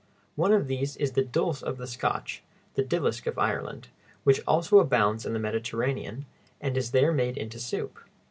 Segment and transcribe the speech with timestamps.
[0.35, 2.41] One of these is the dulse of the Scotch
[2.73, 3.89] (the dillisk of Ireland),
[4.23, 6.25] which also abounds in the Mediterranean,
[6.59, 7.99] and is there made into a soup.